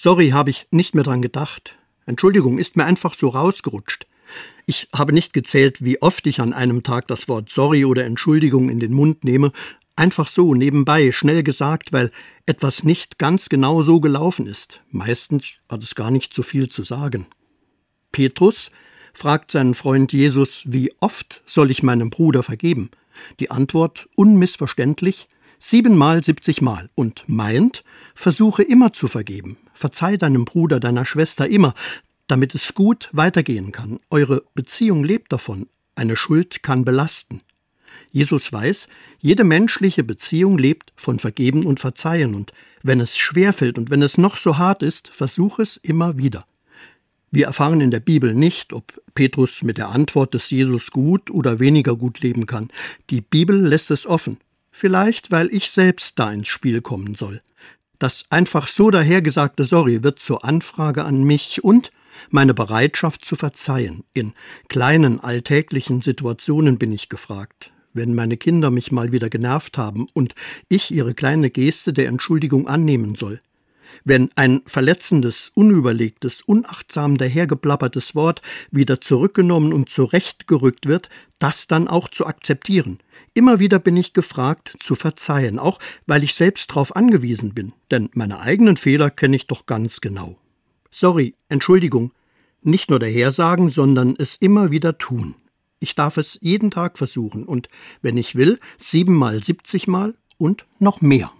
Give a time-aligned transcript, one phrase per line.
[0.00, 1.74] Sorry, habe ich nicht mehr dran gedacht.
[2.06, 4.06] Entschuldigung, ist mir einfach so rausgerutscht.
[4.64, 8.70] Ich habe nicht gezählt, wie oft ich an einem Tag das Wort sorry oder Entschuldigung
[8.70, 9.50] in den Mund nehme,
[9.96, 12.12] einfach so, nebenbei, schnell gesagt, weil
[12.46, 14.84] etwas nicht ganz genau so gelaufen ist.
[14.92, 17.26] Meistens hat es gar nicht so viel zu sagen.
[18.12, 18.70] Petrus
[19.12, 22.92] fragt seinen Freund Jesus, wie oft soll ich meinem Bruder vergeben?
[23.40, 25.26] Die Antwort unmissverständlich
[25.58, 27.84] siebenmal, siebzigmal und meint,
[28.14, 29.56] versuche immer zu vergeben.
[29.74, 31.74] Verzeih deinem Bruder, deiner Schwester immer,
[32.26, 34.00] damit es gut weitergehen kann.
[34.10, 35.66] Eure Beziehung lebt davon.
[35.94, 37.40] Eine Schuld kann belasten.
[38.10, 38.88] Jesus weiß,
[39.18, 42.52] jede menschliche Beziehung lebt von Vergeben und Verzeihen, und
[42.82, 46.46] wenn es schwerfällt und wenn es noch so hart ist, versuch es immer wieder.
[47.30, 51.58] Wir erfahren in der Bibel nicht, ob Petrus mit der Antwort des Jesus gut oder
[51.58, 52.70] weniger gut leben kann.
[53.10, 54.38] Die Bibel lässt es offen.
[54.80, 57.42] Vielleicht, weil ich selbst da ins Spiel kommen soll.
[57.98, 61.90] Das einfach so dahergesagte Sorry wird zur Anfrage an mich und
[62.30, 64.04] meine Bereitschaft zu verzeihen.
[64.14, 64.34] In
[64.68, 67.72] kleinen alltäglichen Situationen bin ich gefragt.
[67.92, 70.36] Wenn meine Kinder mich mal wieder genervt haben und
[70.68, 73.40] ich ihre kleine Geste der Entschuldigung annehmen soll.
[74.04, 81.08] Wenn ein verletzendes, unüberlegtes, unachtsam dahergeplappertes Wort wieder zurückgenommen und zurechtgerückt wird,
[81.38, 82.98] das dann auch zu akzeptieren.
[83.34, 88.10] Immer wieder bin ich gefragt, zu verzeihen, auch weil ich selbst darauf angewiesen bin, denn
[88.14, 90.36] meine eigenen Fehler kenne ich doch ganz genau.
[90.90, 92.12] Sorry, Entschuldigung,
[92.62, 95.34] nicht nur dahersagen, sondern es immer wieder tun.
[95.80, 97.68] Ich darf es jeden Tag versuchen und,
[98.02, 101.30] wenn ich will, siebenmal, siebzigmal und noch mehr.